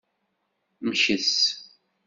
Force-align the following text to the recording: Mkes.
Mkes. 0.85 1.29